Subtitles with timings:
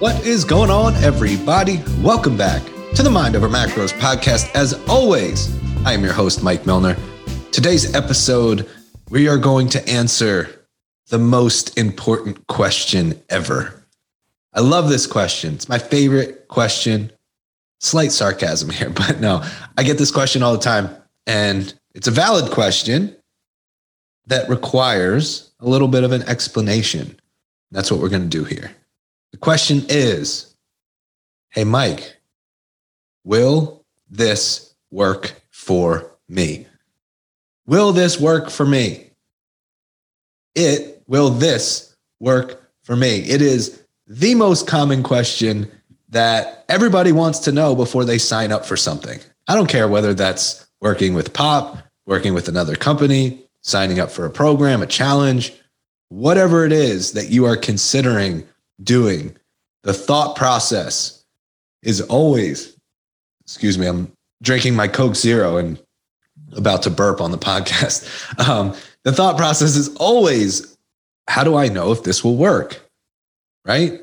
[0.00, 1.80] What is going on, everybody?
[2.00, 2.64] Welcome back
[2.96, 4.52] to the Mind Over Macros podcast.
[4.52, 6.96] As always, I am your host, Mike Milner.
[7.52, 8.68] Today's episode,
[9.10, 10.66] we are going to answer
[11.10, 13.84] the most important question ever.
[14.52, 15.54] I love this question.
[15.54, 17.12] It's my favorite question.
[17.78, 19.48] Slight sarcasm here, but no,
[19.78, 20.90] I get this question all the time.
[21.28, 23.14] And it's a valid question
[24.26, 27.16] that requires a little bit of an explanation.
[27.70, 28.72] That's what we're going to do here.
[29.34, 30.54] The question is
[31.50, 32.18] Hey, Mike,
[33.24, 36.68] will this work for me?
[37.66, 39.10] Will this work for me?
[40.54, 43.28] It will this work for me?
[43.28, 45.68] It is the most common question
[46.10, 49.18] that everybody wants to know before they sign up for something.
[49.48, 54.26] I don't care whether that's working with Pop, working with another company, signing up for
[54.26, 55.52] a program, a challenge,
[56.08, 58.46] whatever it is that you are considering
[58.82, 59.36] doing,
[59.82, 61.24] the thought process
[61.82, 62.76] is always,
[63.44, 65.80] excuse me, I'm drinking my Coke Zero and
[66.56, 68.10] about to burp on the podcast.
[68.48, 70.76] Um, the thought process is always,
[71.28, 72.80] how do I know if this will work?
[73.64, 74.00] Right?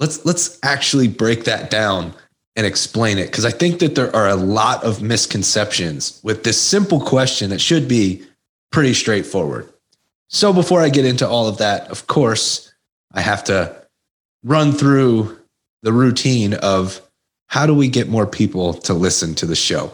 [0.00, 2.14] Let's let's actually break that down
[2.56, 6.60] and explain it because I think that there are a lot of misconceptions with this
[6.60, 8.24] simple question that should be
[8.72, 9.72] pretty straightforward.
[10.28, 12.72] So before I get into all of that, of course,
[13.12, 13.86] I have to
[14.44, 15.38] run through
[15.82, 17.00] the routine of
[17.46, 19.92] how do we get more people to listen to the show?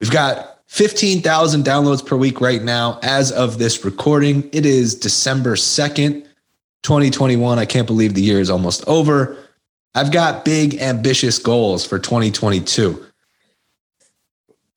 [0.00, 4.48] We've got 15,000 downloads per week right now as of this recording.
[4.52, 6.26] It is December 2nd,
[6.82, 7.58] 2021.
[7.58, 9.36] I can't believe the year is almost over.
[9.94, 13.04] I've got big, ambitious goals for 2022.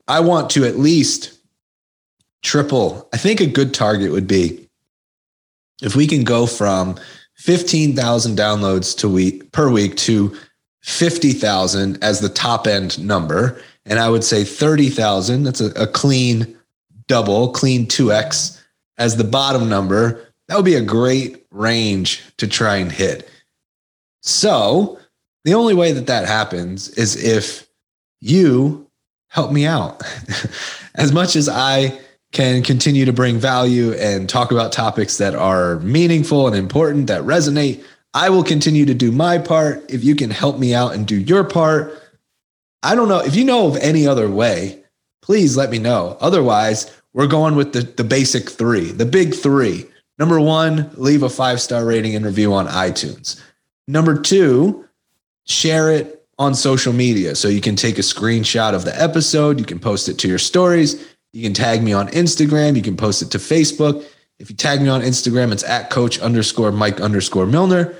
[0.07, 1.39] I want to at least
[2.43, 3.07] triple.
[3.13, 4.69] I think a good target would be
[5.81, 6.97] if we can go from
[7.45, 10.35] 15,000 downloads to week per week to
[10.81, 16.57] 50,000 as the top end number, and I would say 30,000, that's a, a clean
[17.07, 18.59] double, clean 2x
[18.97, 23.29] as the bottom number, that would be a great range to try and hit.
[24.23, 24.97] So,
[25.43, 27.67] the only way that that happens is if
[28.21, 28.89] you
[29.27, 30.01] help me out.
[30.95, 31.99] as much as I
[32.31, 37.21] can continue to bring value and talk about topics that are meaningful and important that
[37.23, 37.83] resonate.
[38.13, 39.89] I will continue to do my part.
[39.89, 41.97] If you can help me out and do your part,
[42.83, 43.19] I don't know.
[43.19, 44.83] If you know of any other way,
[45.21, 46.17] please let me know.
[46.19, 49.85] Otherwise, we're going with the, the basic three, the big three.
[50.19, 53.41] Number one, leave a five star rating and review on iTunes.
[53.87, 54.85] Number two,
[55.45, 57.35] share it on social media.
[57.35, 60.37] So you can take a screenshot of the episode, you can post it to your
[60.37, 62.77] stories, you can tag me on Instagram.
[62.77, 64.05] You can post it to Facebook.
[64.39, 67.93] If you tag me on Instagram, it's at coach underscore Mike underscore Milner.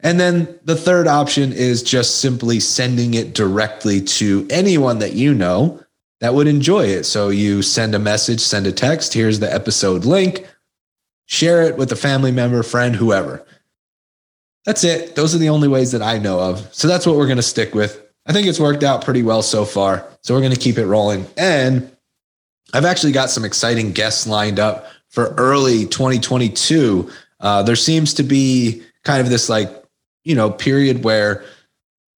[0.00, 5.34] And then the third option is just simply sending it directly to anyone that you
[5.34, 5.78] know
[6.20, 7.04] that would enjoy it.
[7.04, 9.12] So you send a message, send a text.
[9.12, 10.46] Here's the episode link.
[11.26, 13.44] Share it with a family member, friend, whoever.
[14.64, 15.16] That's it.
[15.16, 16.74] Those are the only ways that I know of.
[16.74, 18.00] So that's what we're going to stick with.
[18.26, 20.06] I think it's worked out pretty well so far.
[20.22, 21.26] So we're going to keep it rolling.
[21.36, 21.93] And
[22.74, 27.08] I've actually got some exciting guests lined up for early 2022.
[27.38, 29.70] Uh, there seems to be kind of this like,
[30.24, 31.44] you know, period where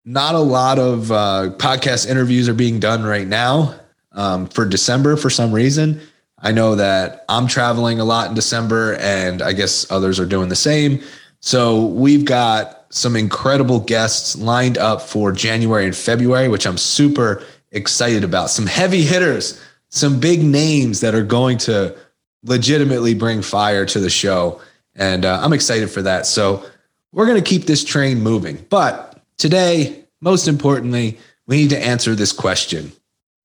[0.04, 3.75] not a lot of uh, podcast interviews are being done right now
[4.12, 6.00] um, for December for some reason.
[6.38, 10.50] I know that I'm traveling a lot in December, and I guess others are doing
[10.50, 11.03] the same.
[11.41, 17.42] So we've got some incredible guests lined up for January and February, which I'm super
[17.72, 18.50] excited about.
[18.50, 19.60] Some heavy hitters
[19.94, 21.97] some big names that are going to
[22.43, 24.60] legitimately bring fire to the show.
[24.97, 26.27] And uh, I'm excited for that.
[26.27, 26.66] So
[27.12, 28.66] we're going to keep this train moving.
[28.69, 31.16] But today, most importantly,
[31.47, 32.93] we need to answer this question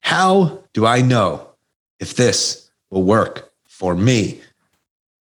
[0.01, 1.47] How do I know
[1.99, 4.41] if this will work for me?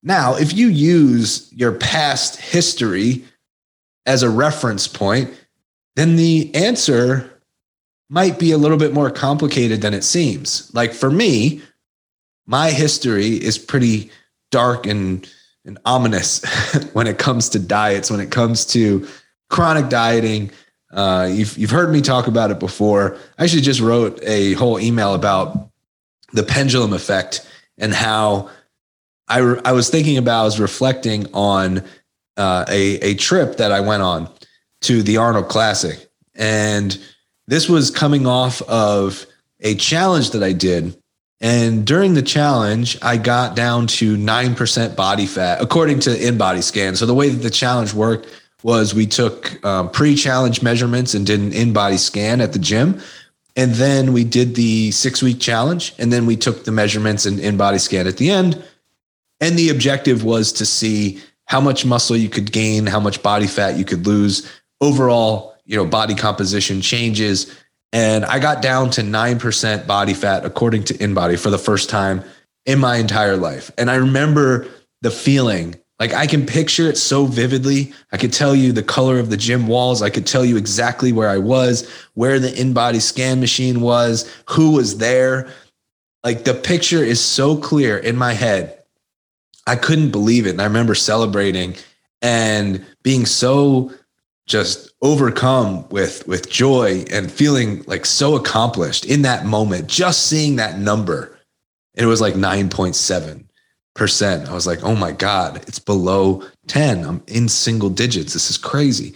[0.03, 3.22] Now, if you use your past history
[4.06, 5.31] as a reference point,
[5.94, 7.38] then the answer
[8.10, 10.72] might be a little bit more complicated than it seems.
[10.75, 11.62] Like for me,
[12.46, 14.10] my history is pretty
[14.50, 15.28] dark and,
[15.64, 16.43] and ominous
[16.94, 19.06] when it comes to diets, when it comes to
[19.50, 20.50] chronic dieting.
[20.90, 23.19] Uh, you've, you've heard me talk about it before.
[23.38, 25.70] I actually just wrote a whole email about
[26.32, 27.46] the pendulum effect
[27.76, 28.49] and how
[29.28, 31.84] I, re- I was thinking about, I was reflecting on
[32.38, 34.31] uh, a, a trip that I went on
[34.82, 36.08] to the Arnold Classic.
[36.34, 36.99] And
[37.49, 39.27] this was coming off of
[39.61, 40.97] a challenge that I did.
[41.41, 46.95] And during the challenge, I got down to 9% body fat, according to InBody Scan.
[46.95, 48.29] So the way that the challenge worked
[48.62, 53.00] was we took um, pre-challenge measurements and did an InBody scan at the gym
[53.56, 57.39] and then we did the six week challenge and then we took the measurements and
[57.39, 58.62] InBody scan at the end
[59.41, 63.47] and the objective was to see how much muscle you could gain how much body
[63.47, 64.50] fat you could lose
[64.81, 67.56] overall you know body composition changes
[67.93, 72.25] and i got down to 9% body fat according to InBody for the first time
[72.67, 74.67] in my entire life and i remember
[75.03, 77.93] the feeling like I can picture it so vividly.
[78.12, 80.00] I could tell you the color of the gym walls.
[80.00, 84.73] I could tell you exactly where I was, where the InBody scan machine was, who
[84.73, 85.49] was there.
[86.23, 88.81] Like the picture is so clear in my head.
[89.67, 90.50] I couldn't believe it.
[90.50, 91.75] And I remember celebrating
[92.23, 93.93] and being so
[94.49, 100.56] just overcome with with joy and feeling like so accomplished in that moment just seeing
[100.56, 101.39] that number
[101.95, 103.45] and it was like 9.7
[103.99, 104.49] percent.
[104.49, 107.05] I was like, oh my God, it's below 10.
[107.05, 108.33] I'm in single digits.
[108.33, 109.15] This is crazy.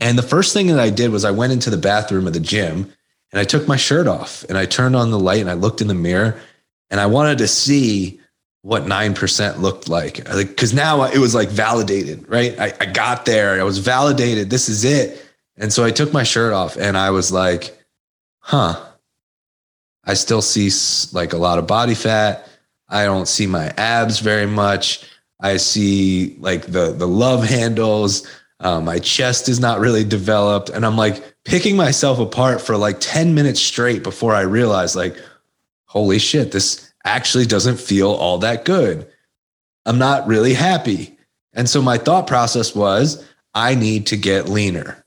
[0.00, 2.40] And the first thing that I did was I went into the bathroom of the
[2.40, 2.90] gym
[3.30, 5.82] and I took my shirt off and I turned on the light and I looked
[5.82, 6.40] in the mirror
[6.90, 8.18] and I wanted to see
[8.64, 10.26] what 9% looked like.
[10.26, 12.58] Like, Because now it was like validated, right?
[12.58, 13.60] I, I got there.
[13.60, 14.48] I was validated.
[14.48, 15.22] This is it.
[15.58, 17.78] And so I took my shirt off and I was like,
[18.38, 18.82] huh,
[20.02, 20.70] I still see
[21.12, 22.48] like a lot of body fat.
[22.88, 25.04] I don't see my abs very much.
[25.40, 28.26] I see like the the love handles.
[28.60, 32.96] Um, my chest is not really developed, and I'm like picking myself apart for like
[33.00, 35.16] 10 minutes straight before I realize like,
[35.84, 39.06] holy shit, this actually doesn't feel all that good.
[39.86, 41.16] I'm not really happy.
[41.52, 43.24] And so my thought process was,
[43.54, 45.04] I need to get leaner.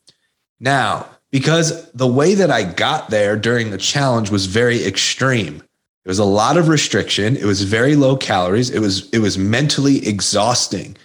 [0.59, 5.61] Now, because the way that I got there during the challenge was very extreme.
[6.05, 7.35] It was a lot of restriction.
[7.35, 8.69] It was very low calories.
[8.69, 10.95] It was it was mentally exhausting.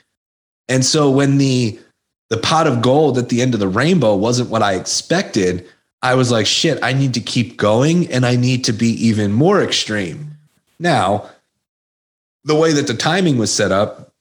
[0.69, 1.79] And so when the
[2.31, 5.69] the pot of gold at the end of the rainbow wasn't what I expected,
[6.03, 9.33] I was like, shit, I need to keep going and I need to be even
[9.33, 10.32] more extreme.
[10.83, 11.31] Now,
[12.43, 14.13] the way that the timing was set up,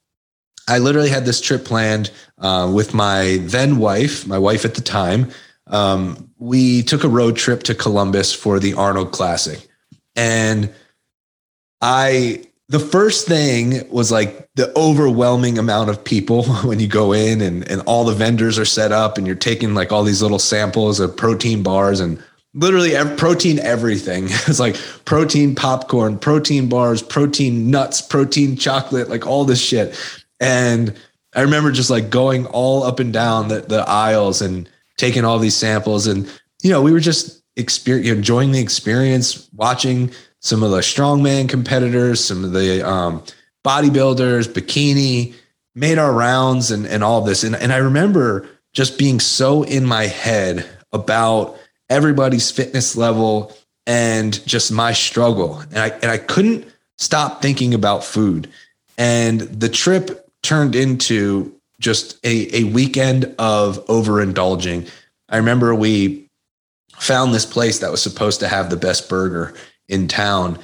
[0.67, 4.81] I literally had this trip planned uh, with my then wife, my wife at the
[4.81, 5.31] time.
[5.65, 9.67] Um, we took a road trip to Columbus for the Arnold Classic.
[10.15, 10.71] And
[11.81, 17.41] I, the first thing was like the overwhelming amount of people when you go in
[17.41, 20.39] and, and all the vendors are set up and you're taking like all these little
[20.39, 22.21] samples of protein bars and
[22.53, 24.25] literally protein everything.
[24.47, 24.75] It's like
[25.05, 29.97] protein popcorn, protein bars, protein nuts, protein chocolate, like all this shit.
[30.39, 30.95] And
[31.33, 35.39] I remember just like going all up and down the, the aisles and taking all
[35.39, 36.07] these samples.
[36.07, 36.29] And,
[36.61, 42.23] you know, we were just experience, enjoying the experience, watching some of the strongman competitors,
[42.23, 43.23] some of the um,
[43.63, 45.33] bodybuilders, bikini,
[45.75, 47.43] made our rounds and, and all this.
[47.43, 51.57] And, and I remember just being so in my head about
[51.91, 53.55] everybody's fitness level
[53.85, 55.59] and just my struggle.
[55.69, 56.65] And I, and I couldn't
[56.97, 58.49] stop thinking about food.
[58.97, 64.89] And the trip turned into just a, a weekend of overindulging.
[65.29, 66.29] I remember we
[66.95, 69.53] found this place that was supposed to have the best burger
[69.87, 70.59] in town.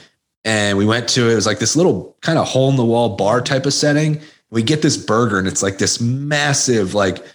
[0.45, 1.35] And we went to it.
[1.35, 4.21] Was like this little kind of hole in the wall bar type of setting.
[4.49, 7.25] We get this burger and it's like this massive, like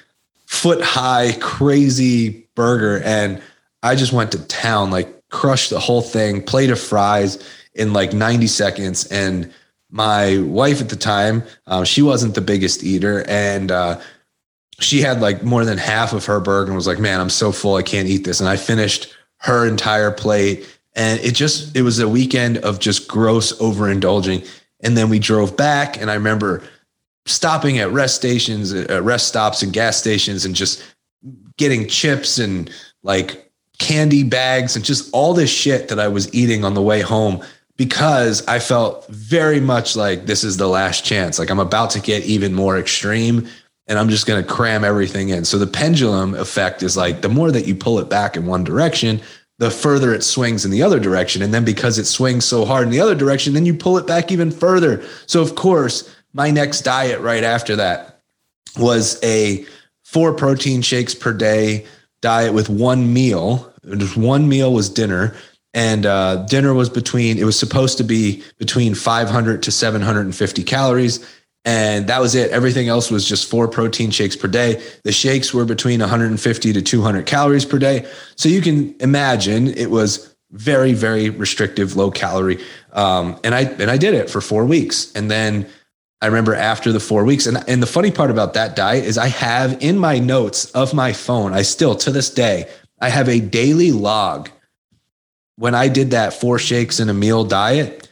[0.46, 3.02] foot high, crazy burger.
[3.04, 3.42] And
[3.82, 7.42] I just went to town, like crushed the whole thing, plate of fries
[7.74, 9.06] in like 90 seconds.
[9.06, 9.52] And
[9.90, 13.24] my wife at the time, um, she wasn't the biggest eater.
[13.28, 14.00] And uh,
[14.78, 17.52] she had like more than half of her burger and was like, man, I'm so
[17.52, 17.76] full.
[17.76, 18.40] I can't eat this.
[18.40, 20.68] And I finished her entire plate.
[20.94, 24.48] And it just, it was a weekend of just gross overindulging.
[24.80, 26.00] And then we drove back.
[26.00, 26.62] And I remember
[27.24, 30.82] stopping at rest stations, uh, rest stops and gas stations and just
[31.56, 32.70] getting chips and
[33.02, 33.51] like
[33.82, 37.42] candy bags and just all this shit that I was eating on the way home
[37.76, 41.38] because I felt very much like this is the last chance.
[41.38, 43.48] Like I'm about to get even more extreme
[43.88, 45.44] and I'm just going to cram everything in.
[45.44, 48.62] So the pendulum effect is like the more that you pull it back in one
[48.62, 49.20] direction,
[49.58, 51.42] the further it swings in the other direction.
[51.42, 54.06] And then because it swings so hard in the other direction, then you pull it
[54.06, 55.04] back even further.
[55.26, 58.20] So, of course, my next diet right after that
[58.78, 59.66] was a
[60.04, 61.84] four protein shakes per day
[62.20, 63.71] diet with one meal.
[63.84, 65.34] Just one meal was dinner.
[65.74, 71.26] And uh, dinner was between, it was supposed to be between 500 to 750 calories
[71.64, 72.50] and that was it.
[72.50, 74.82] Everything else was just four protein shakes per day.
[75.04, 78.06] The shakes were between 150 to 200 calories per day.
[78.36, 82.62] So you can imagine it was very, very restrictive, low calorie.
[82.92, 85.66] Um, and I and I did it for four weeks, and then
[86.20, 89.16] I remember after the four weeks, and, and the funny part about that diet is
[89.16, 92.68] I have in my notes of my phone, I still to this day,
[93.02, 94.48] I have a daily log.
[95.56, 98.08] When I did that four shakes and a meal diet,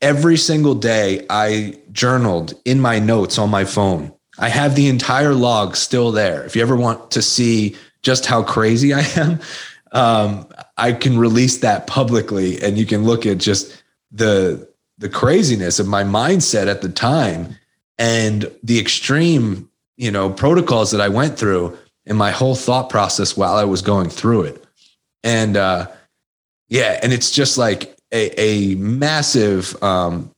[0.00, 4.14] every single day I journaled in my notes on my phone.
[4.38, 6.44] I have the entire log still there.
[6.44, 9.40] If you ever want to see just how crazy I am,
[9.92, 10.46] um,
[10.76, 13.82] I can release that publicly and you can look at just
[14.12, 17.56] the the craziness of my mindset at the time
[17.98, 21.76] and the extreme, you know, protocols that I went through
[22.10, 24.64] and my whole thought process while I was going through it.
[25.24, 25.88] And uh
[26.68, 30.30] yeah, and it's just like a, a massive um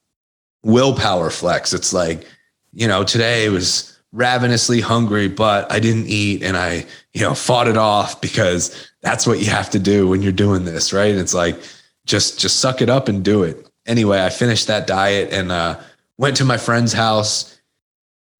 [0.63, 1.73] willpower flex.
[1.73, 2.25] It's like,
[2.73, 7.67] you know, today was ravenously hungry, but I didn't eat and I, you know, fought
[7.67, 11.11] it off because that's what you have to do when you're doing this, right?
[11.11, 11.59] And It's like
[12.07, 15.81] just just suck it up and do it anyway, I finished that diet and uh,
[16.19, 17.52] went to my friend's house.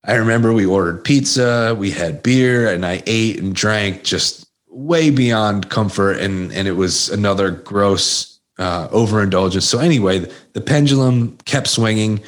[0.05, 5.09] I remember we ordered pizza, we had beer, and I ate and drank just way
[5.09, 6.19] beyond comfort.
[6.19, 9.65] And, and it was another gross uh, overindulgence.
[9.65, 12.21] So, anyway, the, pendulum kept swinging.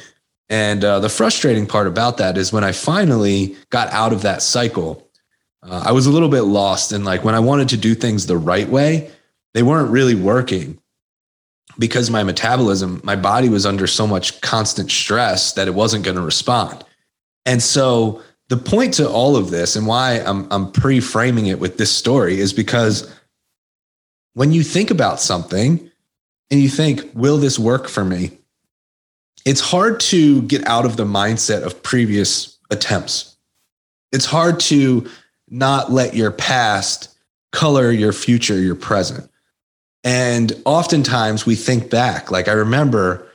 [0.48, 4.42] And uh, the frustrating part about that is when I finally got out of that
[4.42, 5.06] cycle,
[5.62, 6.92] uh, I was a little bit lost.
[6.92, 9.10] And like when I wanted to do things the right way,
[9.54, 10.78] they weren't really working
[11.78, 16.16] because my metabolism, my body was under so much constant stress that it wasn't going
[16.16, 16.84] to respond.
[17.46, 21.58] And so the point to all of this and why I'm, I'm pre framing it
[21.58, 23.12] with this story is because
[24.34, 25.90] when you think about something
[26.50, 28.32] and you think, will this work for me?
[29.44, 33.36] It's hard to get out of the mindset of previous attempts.
[34.12, 35.08] It's hard to
[35.48, 37.16] not let your past
[37.52, 39.30] color your future, your present.
[40.04, 42.30] And oftentimes we think back.
[42.30, 43.26] Like I remember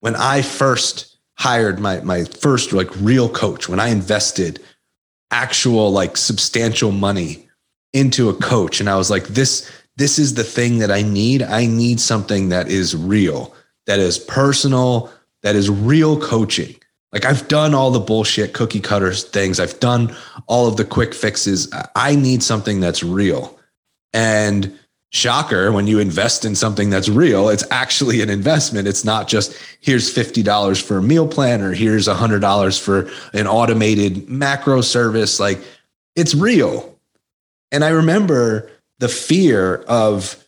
[0.00, 4.60] when I first hired my my first like real coach, when I invested
[5.30, 7.48] actual like substantial money
[7.92, 11.42] into a coach and I was like this this is the thing that I need.
[11.42, 13.54] I need something that is real,
[13.86, 15.10] that is personal,
[15.42, 16.76] that is real coaching.
[17.12, 19.58] Like I've done all the bullshit cookie cutters things.
[19.58, 20.14] I've done
[20.46, 21.72] all of the quick fixes.
[21.94, 23.58] I need something that's real.
[24.12, 24.78] And
[25.10, 28.88] shocker when you invest in something that's real it's actually an investment.
[28.88, 34.28] It's not just here's $50 for a meal plan or here's $100 for an automated
[34.28, 35.38] macro service.
[35.38, 35.60] Like
[36.16, 36.98] it's real.
[37.72, 40.42] And i remember the fear of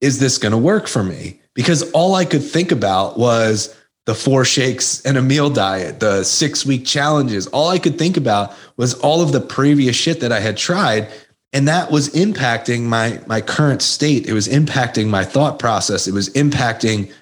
[0.00, 1.40] is this going to work for me?
[1.54, 3.76] Because all i could think about was
[4.06, 7.46] the four shakes and a meal diet the 6 week challenges.
[7.48, 11.08] All i could think about was all of the previous shit that i had tried
[11.52, 14.26] and that was impacting my my current state.
[14.26, 16.06] It was impacting my thought process.
[16.06, 17.12] It was impacting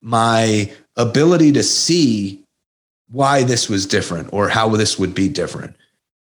[0.00, 2.42] my ability to see
[3.08, 5.76] why this was different or how this would be different.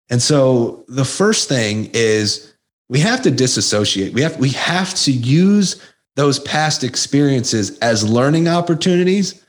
[0.08, 2.52] And so the first thing is
[2.88, 4.12] we have to disassociate.
[4.12, 5.80] We have we have to use
[6.16, 9.44] those past experiences as learning opportunities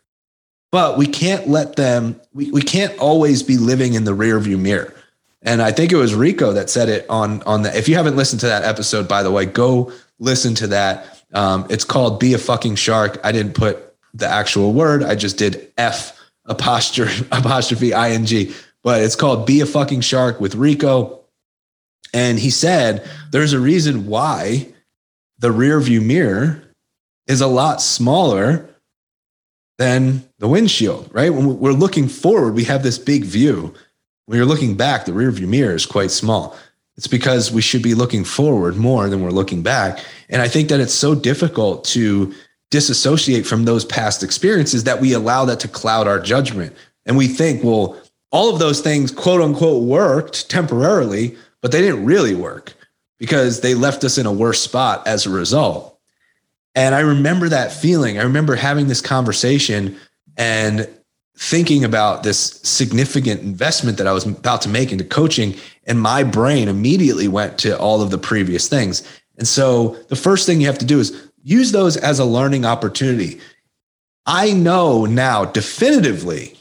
[0.71, 4.57] but we can't let them we, we can't always be living in the rear view
[4.57, 4.93] mirror
[5.43, 7.75] and I think it was Rico that said it on on the.
[7.75, 11.23] If you haven't listened to that episode, by the way, go listen to that.
[11.33, 15.03] Um, it's called "Be a Fucking Shark." I didn't put the actual word.
[15.03, 20.55] I just did F apostrophe apostrophe ing, but it's called "Be a Fucking Shark" with
[20.55, 21.19] Rico.
[22.13, 24.67] And he said there's a reason why
[25.39, 26.61] the rear view mirror
[27.25, 28.69] is a lot smaller
[29.79, 31.33] than the windshield, right?
[31.33, 33.73] When we're looking forward, we have this big view
[34.25, 36.57] when you're looking back, the rearview mirror is quite small.
[36.97, 39.99] It's because we should be looking forward more than we're looking back.
[40.29, 42.33] And I think that it's so difficult to
[42.69, 46.75] disassociate from those past experiences that we allow that to cloud our judgment.
[47.05, 47.99] And we think, well,
[48.31, 52.73] all of those things, quote unquote, worked temporarily, but they didn't really work
[53.17, 55.99] because they left us in a worse spot as a result.
[56.73, 58.17] And I remember that feeling.
[58.17, 59.97] I remember having this conversation
[60.37, 60.87] and
[61.37, 66.23] thinking about this significant investment that I was about to make into coaching, and my
[66.23, 69.01] brain immediately went to all of the previous things.
[69.37, 72.65] And so the first thing you have to do is use those as a learning
[72.65, 73.39] opportunity.
[74.25, 76.57] I know now definitively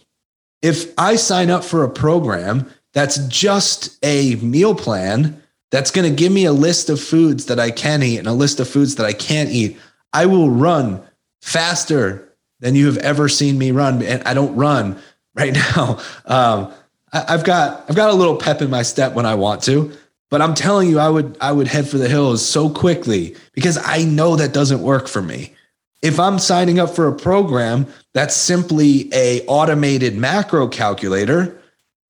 [0.62, 6.16] if I sign up for a program that's just a meal plan that's going to
[6.16, 8.96] give me a list of foods that I can eat and a list of foods
[8.96, 9.78] that I can't eat,
[10.12, 11.02] I will run
[11.40, 12.29] faster
[12.60, 14.02] than you have ever seen me run.
[14.02, 15.00] And I don't run
[15.34, 15.98] right now.
[16.24, 16.72] Um,
[17.12, 19.92] I, have got I've got a little pep in my step when I want to,
[20.30, 23.78] but I'm telling you, I would I would head for the hills so quickly because
[23.84, 25.54] I know that doesn't work for me.
[26.02, 31.60] If I'm signing up for a program that's simply a automated macro calculator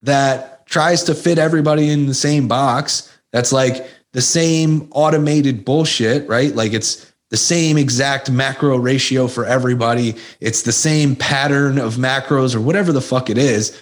[0.02, 6.28] that tries to fit everybody in the same box, that's like the same automated bullshit,
[6.28, 6.54] right?
[6.54, 10.16] Like it's the same exact macro ratio for everybody.
[10.40, 13.80] It's the same pattern of macros or whatever the fuck it is.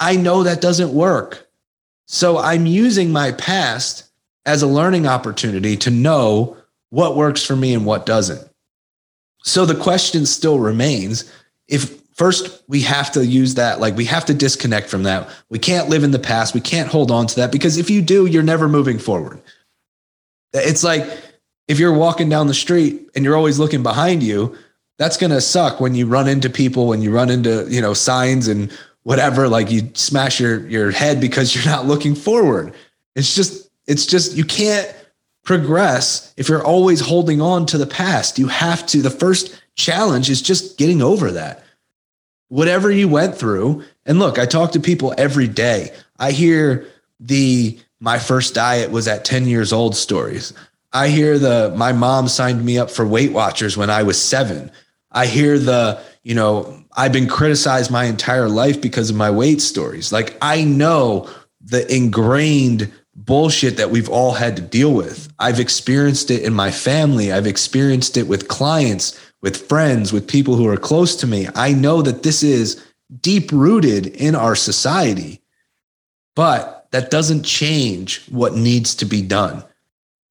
[0.00, 1.48] I know that doesn't work.
[2.06, 4.04] So I'm using my past
[4.46, 6.56] as a learning opportunity to know
[6.90, 8.48] what works for me and what doesn't.
[9.44, 11.30] So the question still remains
[11.68, 15.28] if first we have to use that, like we have to disconnect from that.
[15.50, 16.54] We can't live in the past.
[16.54, 19.40] We can't hold on to that because if you do, you're never moving forward.
[20.52, 21.06] It's like
[21.68, 24.56] if you're walking down the street and you're always looking behind you,
[24.96, 27.94] that's going to suck when you run into people, when you run into, you know,
[27.94, 28.72] signs and
[29.04, 32.74] whatever, like you smash your your head because you're not looking forward.
[33.14, 34.92] It's just it's just you can't
[35.44, 38.38] progress if you're always holding on to the past.
[38.38, 41.64] You have to the first challenge is just getting over that.
[42.48, 45.92] Whatever you went through, and look, I talk to people every day.
[46.18, 46.86] I hear
[47.20, 50.52] the my first diet was at 10 years old stories.
[50.98, 54.68] I hear the my mom signed me up for Weight Watchers when I was 7.
[55.12, 59.60] I hear the, you know, I've been criticized my entire life because of my weight
[59.62, 60.12] stories.
[60.12, 65.32] Like I know the ingrained bullshit that we've all had to deal with.
[65.38, 67.30] I've experienced it in my family.
[67.30, 71.46] I've experienced it with clients, with friends, with people who are close to me.
[71.54, 72.84] I know that this is
[73.20, 75.42] deep rooted in our society.
[76.34, 79.62] But that doesn't change what needs to be done.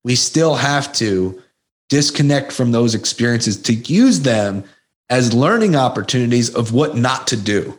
[0.08, 1.38] We still have to
[1.90, 4.64] disconnect from those experiences to use them
[5.10, 7.78] as learning opportunities of what not to do.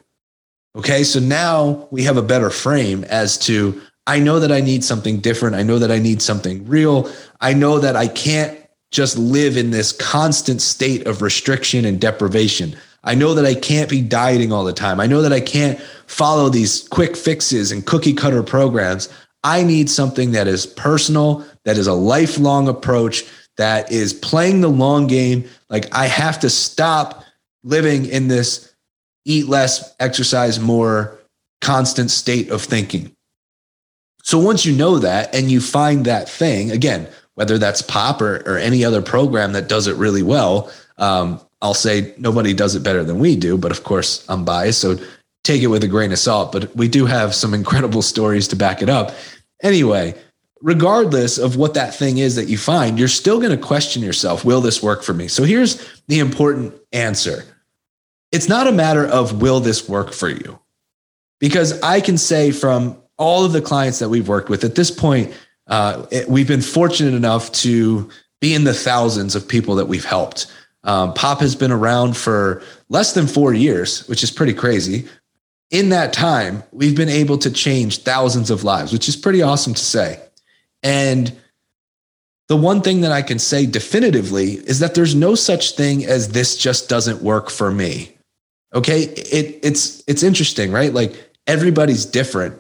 [0.75, 4.83] Okay, so now we have a better frame as to I know that I need
[4.83, 5.55] something different.
[5.55, 7.12] I know that I need something real.
[7.41, 8.59] I know that I can't
[8.91, 12.75] just live in this constant state of restriction and deprivation.
[13.03, 15.00] I know that I can't be dieting all the time.
[15.00, 19.09] I know that I can't follow these quick fixes and cookie cutter programs.
[19.43, 23.24] I need something that is personal, that is a lifelong approach,
[23.58, 25.48] that is playing the long game.
[25.69, 27.23] Like I have to stop
[27.63, 28.73] living in this
[29.25, 31.19] eat less, exercise more
[31.62, 33.15] constant state of thinking.
[34.23, 38.38] So once you know that and you find that thing, again, whether that's pop or,
[38.45, 42.84] or any other program that does it really well, um, I'll say nobody does it
[42.84, 44.82] better than we do, but of course I'm biased.
[44.82, 44.97] So
[45.43, 46.52] take it with a grain of salt.
[46.52, 49.12] But we do have some incredible stories to back it up.
[49.62, 50.15] Anyway,
[50.62, 54.43] regardless of what that thing is that you find, you're still going to question yourself
[54.45, 55.28] will this work for me?
[55.28, 57.43] So here's the important answer
[58.32, 60.60] it's not a matter of will this work for you?
[61.39, 64.91] Because I can say from all of the clients that we've worked with at this
[64.91, 65.34] point,
[65.67, 70.06] uh, it, we've been fortunate enough to be in the thousands of people that we've
[70.06, 70.47] helped.
[70.84, 75.08] Um, Pop has been around for less than four years, which is pretty crazy.
[75.71, 79.73] In that time, we've been able to change thousands of lives, which is pretty awesome
[79.75, 80.19] to say.
[80.82, 81.36] And
[82.47, 86.29] the one thing that I can say definitively is that there's no such thing as
[86.29, 88.17] this just doesn't work for me.
[88.73, 90.93] Okay, it, it's it's interesting, right?
[90.93, 92.60] Like everybody's different.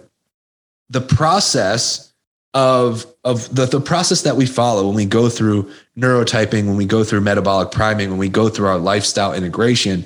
[0.89, 2.13] The process
[2.53, 6.85] of of the, the process that we follow when we go through neurotyping, when we
[6.85, 10.05] go through metabolic priming, when we go through our lifestyle integration,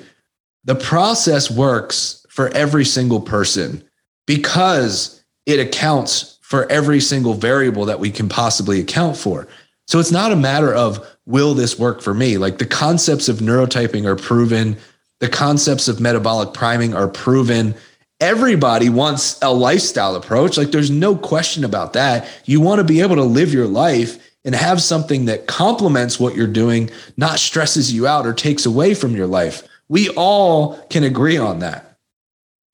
[0.64, 3.84] the process works for every single person
[4.26, 9.46] because it accounts for every single variable that we can possibly account for.
[9.86, 12.36] So it's not a matter of will this work for me?
[12.36, 14.76] Like the concepts of neurotyping are proven,
[15.20, 17.76] the concepts of metabolic priming are proven
[18.20, 20.56] everybody wants a lifestyle approach.
[20.56, 22.26] Like there's no question about that.
[22.46, 26.34] You want to be able to live your life and have something that complements what
[26.34, 29.62] you're doing, not stresses you out or takes away from your life.
[29.88, 31.93] We all can agree on that.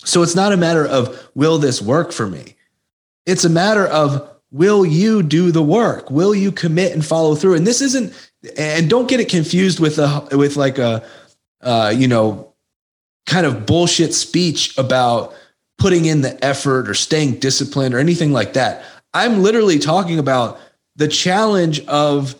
[0.04, 2.56] So it's not a matter of will this work for me?
[3.26, 6.10] It's a matter of will you do the work?
[6.10, 7.54] Will you commit and follow through?
[7.54, 8.12] And this isn't
[8.56, 11.04] and don't get it confused with a with like a
[11.60, 12.52] uh, you know
[13.26, 15.34] kind of bullshit speech about
[15.78, 18.84] putting in the effort or staying disciplined or anything like that.
[19.14, 20.58] I'm literally talking about
[20.96, 22.34] the challenge of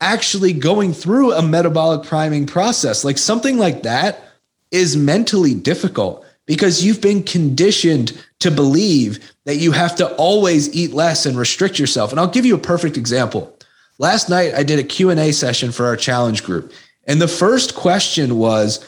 [0.00, 3.04] actually going through a metabolic priming process.
[3.04, 4.22] Like something like that
[4.70, 10.92] is mentally difficult because you've been conditioned to believe that you have to always eat
[10.92, 12.10] less and restrict yourself.
[12.10, 13.56] And I'll give you a perfect example.
[13.98, 16.72] Last night I did a Q&A session for our challenge group.
[17.06, 18.84] And the first question was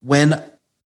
[0.00, 0.42] when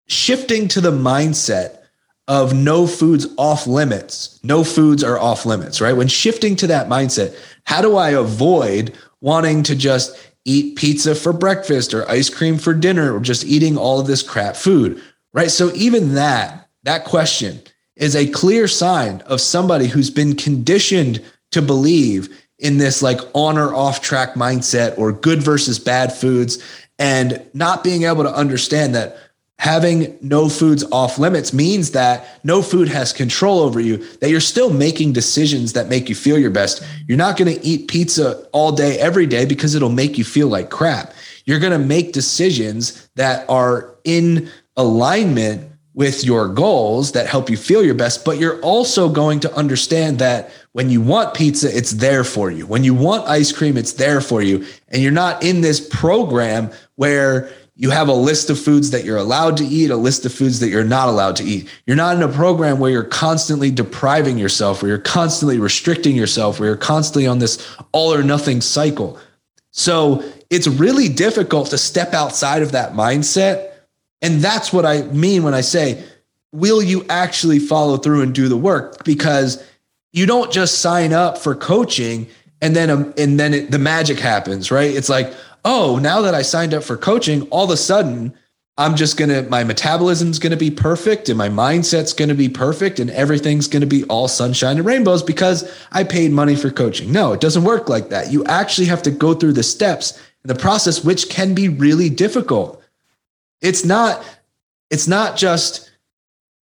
[0.07, 1.79] shifting to the mindset
[2.27, 5.95] of no foods off limits, no foods are off limits, right?
[5.95, 11.33] When shifting to that mindset, how do I avoid wanting to just eat pizza for
[11.33, 15.01] breakfast or ice cream for dinner or just eating all of this crap food,
[15.35, 15.51] right?
[15.51, 17.61] So even that, that question
[17.97, 21.21] is a clear sign of somebody who's been conditioned
[21.51, 26.63] to believe in this like on or off track mindset or good versus bad foods
[26.97, 29.17] and not being able to understand that
[29.59, 34.39] having no foods off limits means that no food has control over you that you're
[34.39, 38.45] still making decisions that make you feel your best you're not going to eat pizza
[38.51, 41.13] all day every day because it'll make you feel like crap
[41.45, 47.55] you're going to make decisions that are in alignment with your goals that help you
[47.55, 51.91] feel your best but you're also going to understand that when you want pizza it's
[51.91, 55.41] there for you when you want ice cream it's there for you and you're not
[55.43, 59.89] in this program where you have a list of foods that you're allowed to eat,
[59.89, 61.67] a list of foods that you're not allowed to eat.
[61.85, 66.59] You're not in a program where you're constantly depriving yourself, where you're constantly restricting yourself,
[66.59, 69.19] where you're constantly on this all or nothing cycle.
[69.71, 73.73] So it's really difficult to step outside of that mindset.
[74.21, 76.03] And that's what I mean when I say,
[76.51, 79.03] will you actually follow through and do the work?
[79.03, 79.63] Because
[80.13, 82.27] you don't just sign up for coaching
[82.61, 84.95] and then um, and then it, the magic happens, right?
[84.95, 85.33] It's like,
[85.65, 88.33] oh, now that I signed up for coaching, all of a sudden
[88.77, 93.09] I'm just to, my metabolism's to be perfect and my mindset's to be perfect and
[93.09, 97.11] everything's to be all sunshine and rainbows because I paid money for coaching.
[97.11, 98.33] No, it doesn't work like that.
[98.33, 102.09] You actually have to go through the steps and the process, which can be really
[102.09, 102.83] difficult.
[103.61, 104.23] It's not,
[104.89, 105.91] it's not just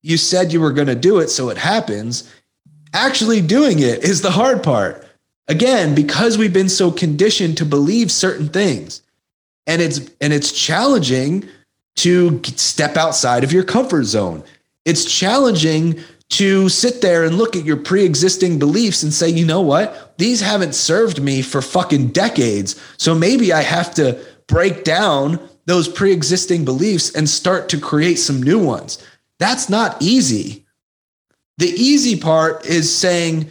[0.02, 2.31] you said you were going to do it, so it happens.
[2.92, 5.07] Actually doing it is the hard part.
[5.48, 9.02] Again, because we've been so conditioned to believe certain things.
[9.66, 11.48] And it's and it's challenging
[11.96, 14.42] to step outside of your comfort zone.
[14.85, 16.00] It's challenging
[16.31, 20.14] to sit there and look at your pre-existing beliefs and say, "You know what?
[20.18, 22.74] These haven't served me for fucking decades.
[22.96, 28.42] So maybe I have to break down those pre-existing beliefs and start to create some
[28.42, 28.98] new ones."
[29.38, 30.64] That's not easy.
[31.59, 33.48] The easy part is saying,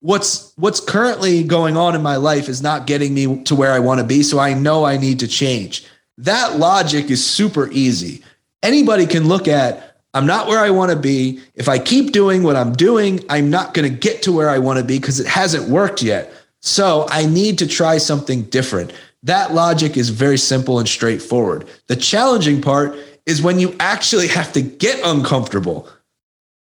[0.00, 3.78] what's what's currently going on in my life is not getting me to where I
[3.78, 5.86] want to be, so I know I need to change.
[6.18, 8.22] That logic is super easy.
[8.62, 11.40] Anybody can look at I'm not where I want to be.
[11.54, 14.58] If I keep doing what I'm doing, I'm not going to get to where I
[14.58, 16.32] want to be because it hasn't worked yet.
[16.60, 18.92] So I need to try something different.
[19.22, 21.68] That logic is very simple and straightforward.
[21.88, 25.88] The challenging part is when you actually have to get uncomfortable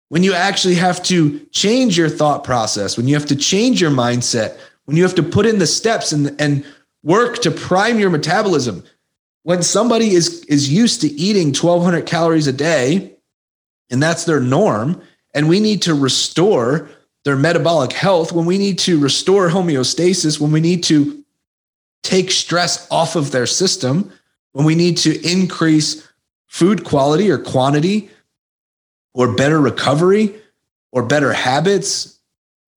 [0.09, 3.91] when you actually have to change your thought process, when you have to change your
[3.91, 6.65] mindset, when you have to put in the steps and, and
[7.03, 8.83] work to prime your metabolism.
[9.43, 13.15] When somebody is, is used to eating 1200 calories a day,
[13.89, 15.01] and that's their norm,
[15.33, 16.89] and we need to restore
[17.25, 21.24] their metabolic health, when we need to restore homeostasis, when we need to
[22.05, 24.11] take stress off of their system,
[24.53, 26.07] when we need to increase
[26.47, 28.09] food quality or quantity,
[29.15, 30.35] or better recovery
[30.91, 32.19] or better habits.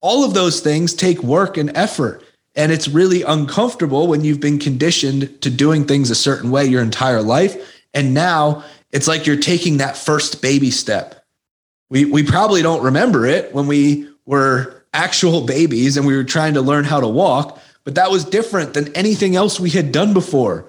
[0.01, 2.25] All of those things take work and effort.
[2.55, 6.83] And it's really uncomfortable when you've been conditioned to doing things a certain way your
[6.83, 7.83] entire life.
[7.95, 11.25] And now it's like you're taking that first baby step.
[11.91, 16.55] We, we probably don't remember it when we were actual babies and we were trying
[16.55, 20.13] to learn how to walk, but that was different than anything else we had done
[20.13, 20.69] before.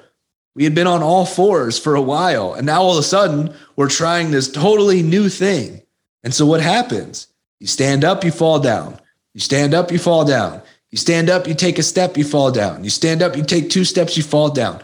[0.55, 3.53] We had been on all fours for a while, and now all of a sudden
[3.75, 5.81] we're trying this totally new thing.
[6.23, 7.27] And so what happens?
[7.59, 8.99] You stand up, you fall down.
[9.33, 10.61] You stand up, you fall down.
[10.91, 12.83] You stand up, you take a step, you fall down.
[12.83, 14.81] You stand up, you take two steps, you fall down.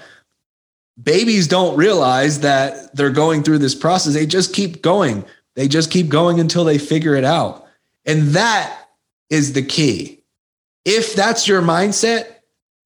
[1.02, 4.14] Babies don't realize that they're going through this process.
[4.14, 5.26] They just keep going.
[5.56, 7.66] They just keep going until they figure it out.
[8.06, 8.88] And that
[9.30, 10.22] is the key.
[10.86, 12.28] If that's your mindset,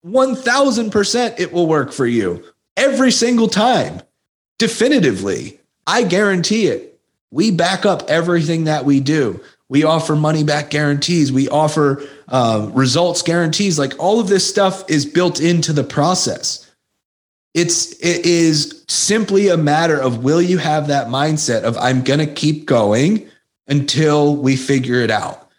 [0.06, 2.44] 1000% it will work for you
[2.78, 4.02] every single time.
[4.58, 5.60] Definitively.
[5.86, 7.00] I guarantee it.
[7.32, 9.42] We back up everything that we do.
[9.68, 11.32] We offer money back guarantees.
[11.32, 13.78] We offer uh, results guarantees.
[13.78, 16.66] Like all of this stuff is built into the process.
[17.54, 22.20] It's it is simply a matter of will you have that mindset of I'm going
[22.20, 23.28] to keep going
[23.68, 25.50] until we figure it out.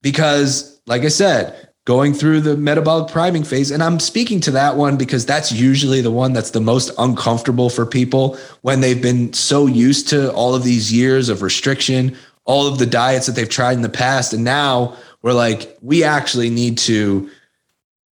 [0.00, 3.70] Because like I said, going through the metabolic priming phase.
[3.70, 7.70] And I'm speaking to that one because that's usually the one that's the most uncomfortable
[7.70, 12.68] for people when they've been so used to all of these years of restriction, all
[12.68, 14.32] of the diets that they've tried in the past.
[14.32, 17.28] And now we're like, we actually need to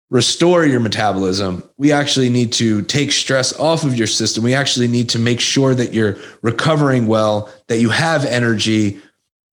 [0.10, 1.70] restore your metabolism.
[1.78, 4.46] We actually need to take stress off of your system.
[4.46, 9.02] We actually need to make sure that you're recovering well, that you have energy.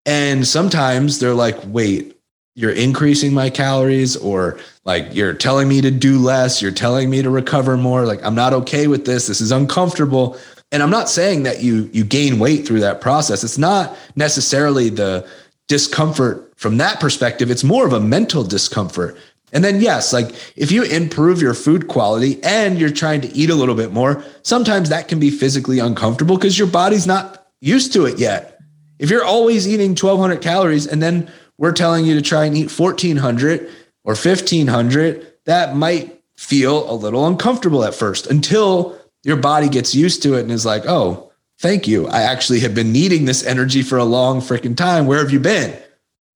[0.07, 2.14] And sometimes they're like, wait,
[2.55, 7.21] you're increasing my calories or like you're telling me to do less, you're telling me
[7.23, 8.07] to recover more.
[8.07, 9.27] Like I'm not okay with this.
[9.27, 10.39] This is uncomfortable.
[10.71, 13.43] And I'm not saying that you you gain weight through that process.
[13.45, 15.29] It's not necessarily the
[15.67, 17.51] discomfort from that perspective.
[17.51, 19.17] It's more of a mental discomfort.
[19.53, 23.51] And then yes, like if you improve your food quality and you're trying to eat
[23.51, 27.93] a little bit more, sometimes that can be physically uncomfortable because your body's not used
[27.95, 28.61] to it yet.
[28.99, 32.77] If you're always eating 1200 calories and then we're telling you to try and eat
[32.77, 33.61] 1400
[34.05, 40.23] or 1500, that might feel a little uncomfortable at first until your body gets used
[40.23, 42.07] to it and is like, oh, thank you.
[42.09, 45.07] I actually have been needing this energy for a long freaking time.
[45.07, 45.77] Where have you been?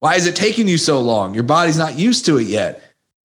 [0.01, 1.35] Why is it taking you so long?
[1.35, 2.83] Your body's not used to it yet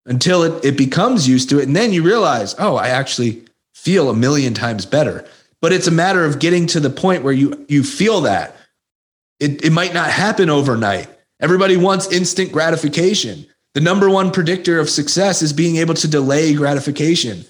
[0.06, 1.66] until it, it becomes used to it.
[1.66, 5.28] And then you realize, oh, I actually feel a million times better.
[5.60, 8.56] But it's a matter of getting to the point where you you feel that.
[9.38, 11.08] It, it might not happen overnight.
[11.42, 13.46] Everybody wants instant gratification.
[13.74, 17.44] The number one predictor of success is being able to delay gratification.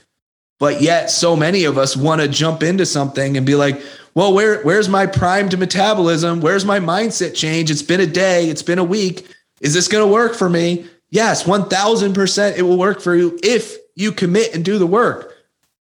[0.59, 3.83] But yet, so many of us want to jump into something and be like,
[4.15, 6.41] well, where, where's my primed metabolism?
[6.41, 7.71] Where's my mindset change?
[7.71, 9.27] It's been a day, it's been a week.
[9.61, 10.87] Is this going to work for me?
[11.11, 15.35] Yes, 1000% it will work for you if you commit and do the work.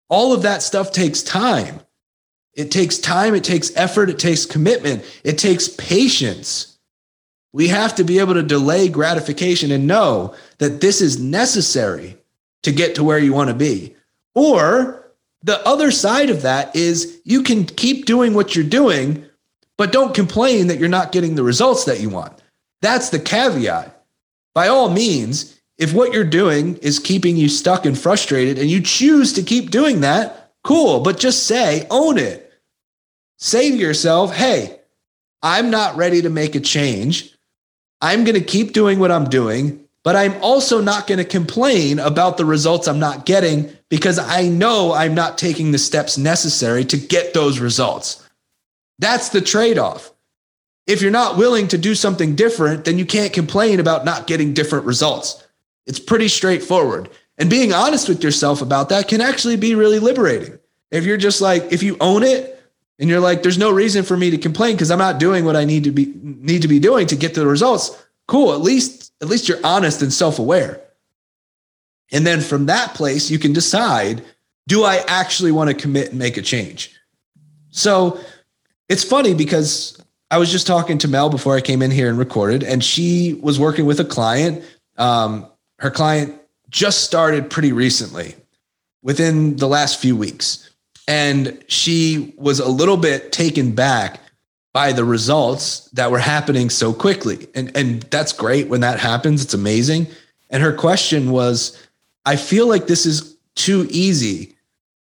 [0.10, 1.80] All of that stuff takes time.
[2.54, 6.77] It takes time, it takes effort, it takes commitment, it takes patience.
[7.54, 12.18] We have to be able to delay gratification and know that this is necessary
[12.64, 13.96] to get to where you want to be.
[14.36, 15.12] Or
[15.44, 19.26] the other side of that is you can keep doing what you're doing,
[19.78, 22.34] but don't complain that you're not getting the results that you want.
[22.82, 23.94] That's the caveat.
[24.54, 28.82] By all means, if what you're doing is keeping you stuck and frustrated and you
[28.82, 32.52] choose to keep doing that, cool, but just say, own it.
[33.38, 34.80] Say to yourself, hey,
[35.44, 37.37] I'm not ready to make a change.
[38.02, 42.00] I'm going to keep doing what I'm doing, but I'm also not going to complain
[42.00, 46.86] about the results I'm not getting because I know I'm not taking the steps necessary
[46.86, 48.24] to get those results.
[49.00, 50.12] That's the trade off.
[50.86, 54.54] If you're not willing to do something different, then you can't complain about not getting
[54.54, 55.46] different results.
[55.86, 57.10] It's pretty straightforward.
[57.38, 60.58] And being honest with yourself about that can actually be really liberating.
[60.92, 62.57] If you're just like, if you own it
[63.00, 65.56] and you're like, there's no reason for me to complain because I'm not doing what
[65.56, 68.04] I need to be need to be doing to get the results.
[68.28, 68.54] Cool.
[68.54, 70.82] At least, at least you're honest and self-aware.
[72.12, 74.24] And then from that place, you can decide,
[74.68, 76.94] do I actually want to commit and make a change?
[77.70, 78.20] So
[78.90, 82.18] it's funny because I was just talking to Mel before I came in here and
[82.18, 84.64] recorded, and she was working with a client.
[84.98, 85.48] Um,
[85.80, 86.36] her client
[86.70, 88.36] just started pretty recently,
[89.02, 90.70] within the last few weeks.
[91.08, 94.20] And she was a little bit taken back
[94.74, 97.48] by the results that were happening so quickly.
[97.56, 99.44] And, and that's great when that happens.
[99.44, 100.08] It's amazing.
[100.50, 101.82] And her question was,
[102.26, 104.56] I feel like this is too easy.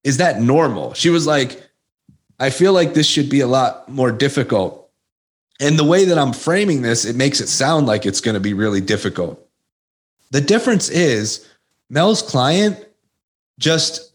[0.04, 0.94] Is that normal?
[0.94, 1.62] She was like,
[2.38, 4.90] I feel like this should be a lot more difficult.
[5.60, 8.40] And the way that I'm framing this, it makes it sound like it's going to
[8.40, 9.44] be really difficult.
[10.30, 11.48] The difference is
[11.90, 12.84] Mel's client
[13.58, 14.07] just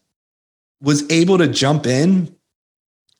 [0.84, 2.36] was able to jump in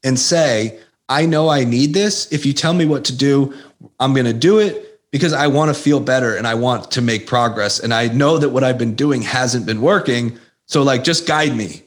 [0.04, 2.32] and say, I know I need this.
[2.32, 3.54] If you tell me what to do,
[4.00, 7.02] I'm going to do it because I want to feel better and I want to
[7.02, 7.80] make progress.
[7.80, 10.38] And I know that what I've been doing hasn't been working.
[10.68, 11.84] So, like, just guide me.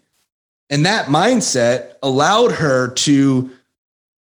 [0.71, 3.51] And that mindset allowed her to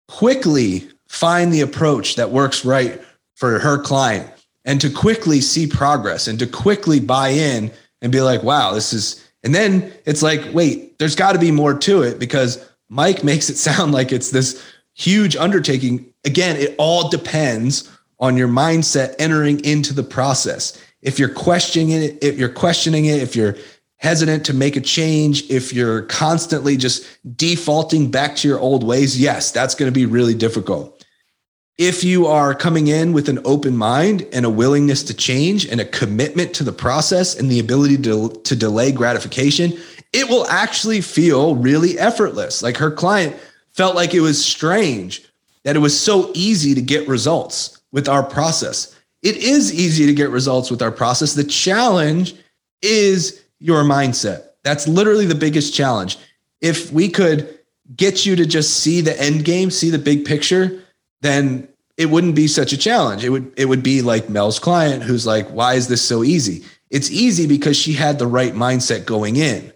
[0.08, 3.02] quickly find the approach that works right
[3.36, 4.30] for her client
[4.66, 8.94] and to quickly see progress and to quickly buy in and be like, wow, this
[8.94, 13.24] is and then it's like, wait, there's got to be more to it because Mike
[13.24, 16.14] makes it sound like it's this huge undertaking.
[16.26, 20.82] Again, it all depends on your mindset entering into the process.
[21.02, 23.58] If you're questioning it, if you're questioning it, if you're
[23.98, 29.20] hesitant to make a change, if you're constantly just defaulting back to your old ways,
[29.20, 30.93] yes, that's going to be really difficult
[31.78, 35.82] if you are coming in with an open mind and a willingness to change and
[35.82, 39.74] a commitment to the process and the ability to, to delay gratification,
[40.12, 42.62] it will actually feel really effortless.
[42.62, 43.36] Like her client
[43.72, 45.28] felt like it was strange
[45.64, 48.96] that it was so easy to get results with our process.
[49.24, 51.34] It is easy to get results with our process.
[51.34, 52.36] The challenge
[52.82, 54.50] is your mindset.
[54.64, 56.18] That's literally the biggest challenge.
[56.62, 57.60] If we could
[57.96, 60.83] get you to just see the end game, see the big picture,
[61.24, 63.24] then it wouldn't be such a challenge.
[63.24, 66.64] It would it would be like Mel's client who's like, "Why is this so easy?"
[66.90, 69.74] It's easy because she had the right mindset going in.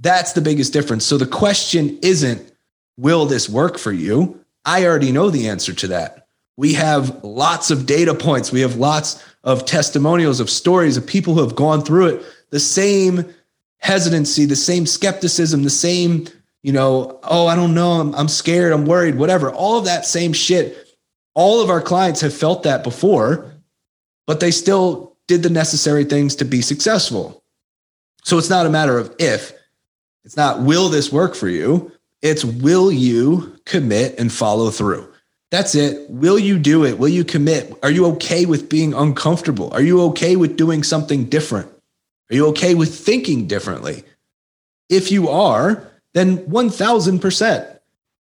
[0.00, 1.04] That's the biggest difference.
[1.04, 2.50] So the question isn't,
[2.96, 6.26] "Will this work for you?" I already know the answer to that.
[6.56, 8.52] We have lots of data points.
[8.52, 12.22] We have lots of testimonials, of stories of people who have gone through it.
[12.50, 13.24] The same
[13.78, 16.28] hesitancy, the same skepticism, the same,
[16.62, 19.50] you know, oh, I don't know, I'm, I'm scared, I'm worried, whatever.
[19.50, 20.76] All of that same shit.
[21.34, 23.50] All of our clients have felt that before,
[24.26, 27.42] but they still did the necessary things to be successful.
[28.24, 29.52] So it's not a matter of if,
[30.24, 31.92] it's not will this work for you?
[32.20, 35.10] It's will you commit and follow through?
[35.50, 36.08] That's it.
[36.10, 36.98] Will you do it?
[36.98, 37.72] Will you commit?
[37.82, 39.72] Are you okay with being uncomfortable?
[39.72, 41.68] Are you okay with doing something different?
[42.30, 44.04] Are you okay with thinking differently?
[44.88, 47.78] If you are, then 1000%.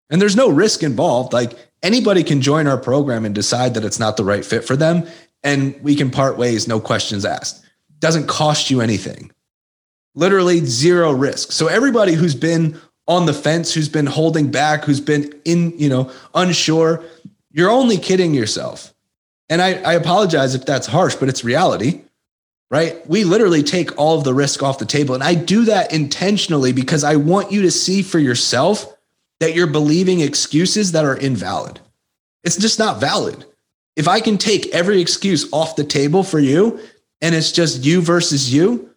[0.09, 1.33] And there's no risk involved.
[1.33, 4.75] Like anybody can join our program and decide that it's not the right fit for
[4.75, 5.07] them.
[5.43, 7.63] And we can part ways, no questions asked.
[7.99, 9.31] Doesn't cost you anything.
[10.15, 11.51] Literally zero risk.
[11.51, 15.89] So everybody who's been on the fence, who's been holding back, who's been in, you
[15.89, 17.03] know, unsure,
[17.51, 18.93] you're only kidding yourself.
[19.49, 22.01] And I, I apologize if that's harsh, but it's reality,
[22.69, 23.07] right?
[23.07, 25.15] We literally take all of the risk off the table.
[25.15, 28.93] And I do that intentionally because I want you to see for yourself
[29.39, 31.79] that you're believing excuses that are invalid.
[32.43, 33.45] It's just not valid.
[33.95, 36.79] If I can take every excuse off the table for you
[37.21, 38.89] and it's just you versus you,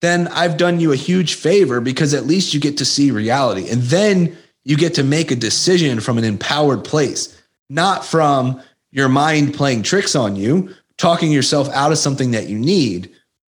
[0.00, 3.68] then I've done you a huge favor because at least you get to see reality.
[3.68, 9.08] And then you get to make a decision from an empowered place, not from your
[9.08, 13.10] mind playing tricks on you, talking yourself out of something that you need.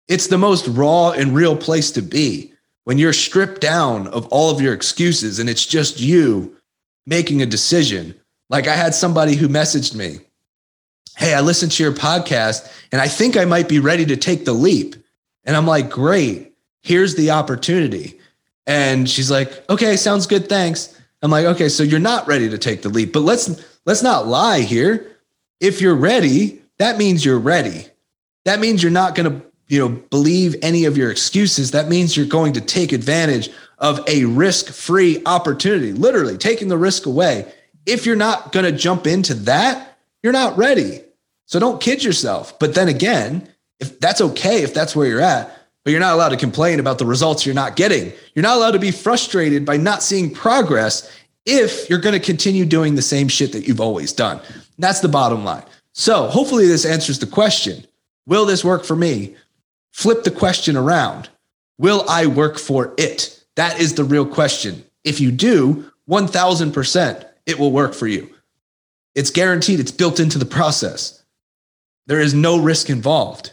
[0.09, 4.51] It's the most raw and real place to be when you're stripped down of all
[4.51, 6.57] of your excuses and it's just you
[7.07, 8.17] making a decision.
[8.51, 10.19] Like I had somebody who messaged me,
[11.17, 14.45] Hey, I listened to your podcast and I think I might be ready to take
[14.45, 14.97] the leap.
[15.45, 18.19] And I'm like, great, here's the opportunity.
[18.67, 20.49] And she's like, okay, sounds good.
[20.49, 21.01] Thanks.
[21.23, 24.27] I'm like, okay, so you're not ready to take the leap, but let's let's not
[24.27, 25.17] lie here.
[25.61, 27.87] If you're ready, that means you're ready.
[28.45, 31.73] That means you're not going to, you know, believe any of your excuses.
[31.73, 37.07] That means you're going to take advantage of a risk-free opportunity, literally taking the risk
[37.07, 37.53] away.
[37.85, 41.03] If you're not going to jump into that, you're not ready.
[41.47, 42.59] So don't kid yourself.
[42.59, 45.53] But then again, if that's okay, if that's where you're at,
[45.85, 48.13] but you're not allowed to complain about the results you're not getting.
[48.35, 51.09] You're not allowed to be frustrated by not seeing progress
[51.45, 54.41] if you're going to continue doing the same shit that you've always done.
[54.79, 55.63] That's the bottom line.
[55.99, 57.87] So hopefully this answers the question.
[58.27, 59.35] Will this work for me?
[59.93, 61.31] Flip the question around.
[61.79, 63.43] Will I work for it?
[63.57, 64.85] That is the real question.
[65.05, 68.29] If you do, 1000% it will work for you.
[69.15, 71.25] It's guaranteed, it's built into the process.
[72.07, 73.53] There is no risk involved.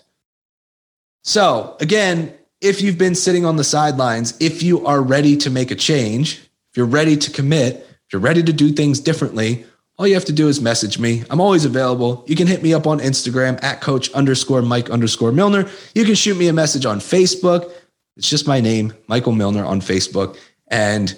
[1.23, 5.71] So, again, if you've been sitting on the sidelines, if you are ready to make
[5.71, 6.39] a change,
[6.71, 9.65] if you're ready to commit, if you're ready to do things differently,
[9.97, 11.23] all you have to do is message me.
[11.29, 12.23] I'm always available.
[12.27, 15.69] You can hit me up on Instagram at coach underscore Mike underscore Milner.
[15.93, 17.71] You can shoot me a message on Facebook.
[18.17, 20.38] It's just my name, Michael Milner on Facebook.
[20.67, 21.15] And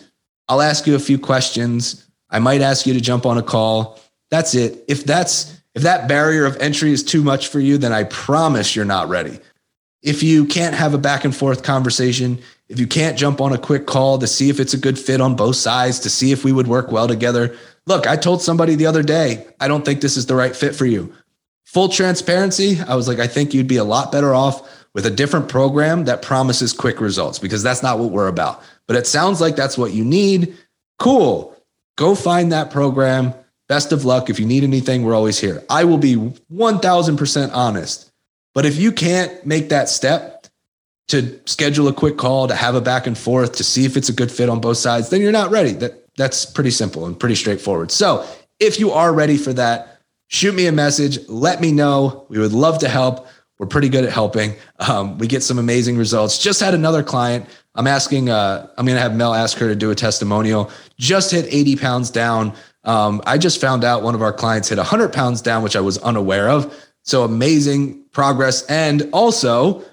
[0.50, 2.06] I'll ask you a few questions.
[2.30, 4.00] I might ask you to jump on a call.
[4.30, 4.84] That's it.
[4.88, 8.76] If that's if that barrier of entry is too much for you, then I promise
[8.76, 9.40] you're not ready
[10.06, 13.58] if you can't have a back and forth conversation, if you can't jump on a
[13.58, 16.46] quick call to see if it's a good fit on both sides, to see if
[16.46, 17.58] we would work well together.
[17.88, 20.76] Look, I told somebody the other day, I don't think this is the right fit
[20.76, 21.13] for you.
[21.65, 25.12] Full transparency, I was like, I think you'd be a lot better off with a
[25.12, 28.63] different program that promises quick results because that's not what we're about.
[28.88, 30.58] But it sounds like that's what you need.
[31.00, 31.56] Cool.
[31.98, 33.34] Go find that program.
[33.67, 34.30] Best of luck.
[34.30, 35.63] If you need anything, we're always here.
[35.69, 38.12] I will be 1000% honest.
[38.54, 40.48] But if you can't make that step
[41.10, 44.10] to schedule a quick call, to have a back and forth, to see if it's
[44.10, 45.74] a good fit on both sides, then you're not ready.
[45.74, 47.91] That that's pretty simple and pretty straightforward.
[47.91, 48.25] So
[48.60, 51.19] if you are ready for that, shoot me a message.
[51.28, 52.25] Let me know.
[52.30, 53.28] We would love to help.
[53.58, 54.56] We're pretty good at helping.
[54.80, 56.38] Um, we get some amazing results.
[56.38, 57.45] Just had another client.
[57.73, 58.30] I'm asking.
[58.30, 60.71] Uh, I'm going to have Mel ask her to do a testimonial.
[60.97, 62.54] Just hit 80 pounds down.
[62.84, 65.82] Um, I just found out one of our clients hit 100 pounds down, which I
[65.82, 66.73] was unaware of.
[67.04, 68.65] So amazing progress.
[68.65, 69.84] And also,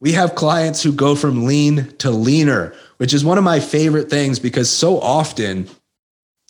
[0.00, 4.10] we have clients who go from lean to leaner, which is one of my favorite
[4.10, 5.68] things because so often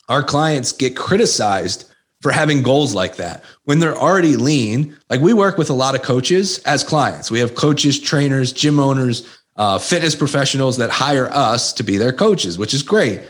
[0.08, 1.90] our clients get criticized
[2.22, 4.96] for having goals like that when they're already lean.
[5.10, 7.30] Like we work with a lot of coaches as clients.
[7.30, 9.26] We have coaches, trainers, gym owners,
[9.56, 13.22] uh, fitness professionals that hire us to be their coaches, which is great.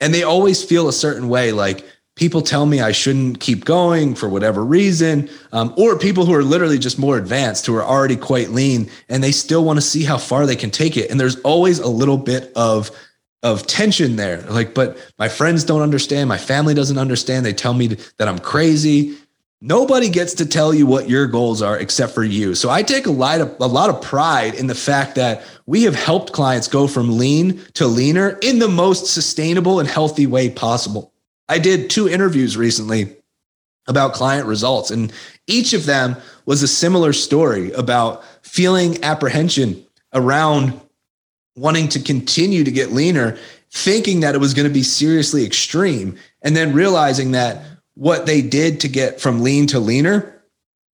[0.00, 4.14] And they always feel a certain way like, people tell me I shouldn't keep going
[4.14, 8.16] for whatever reason, um, or people who are literally just more advanced, who are already
[8.16, 11.10] quite lean, and they still want to see how far they can take it.
[11.10, 12.90] And there's always a little bit of
[13.42, 14.42] of tension there.
[14.42, 16.28] Like, but my friends don't understand.
[16.28, 17.44] My family doesn't understand.
[17.44, 17.88] They tell me
[18.18, 19.16] that I'm crazy.
[19.60, 22.54] Nobody gets to tell you what your goals are except for you.
[22.54, 25.84] So I take a lot of a lot of pride in the fact that we
[25.84, 30.50] have helped clients go from lean to leaner in the most sustainable and healthy way
[30.50, 31.11] possible.
[31.52, 33.14] I did two interviews recently
[33.86, 35.12] about client results and
[35.46, 39.84] each of them was a similar story about feeling apprehension
[40.14, 40.80] around
[41.54, 43.36] wanting to continue to get leaner,
[43.70, 47.62] thinking that it was going to be seriously extreme, and then realizing that
[47.96, 50.42] what they did to get from lean to leaner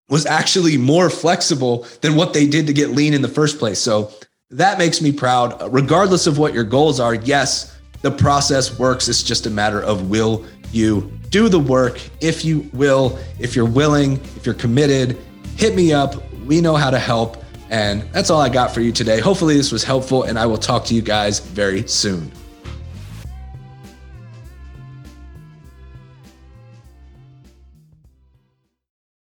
[0.08, 3.78] was actually more flexible than what they did to get lean in the first place.
[3.78, 4.10] So
[4.50, 5.72] that makes me proud.
[5.72, 9.08] Regardless of what your goals are, yes, the process works.
[9.08, 12.00] It's just a matter of will you do the work.
[12.20, 15.18] If you will, if you're willing, if you're committed,
[15.56, 16.14] hit me up.
[16.46, 17.44] We know how to help.
[17.70, 19.20] And that's all I got for you today.
[19.20, 22.32] Hopefully, this was helpful, and I will talk to you guys very soon.